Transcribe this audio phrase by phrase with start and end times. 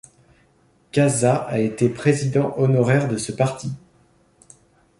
[0.91, 3.71] Kasza a été président honoraire de ce parti.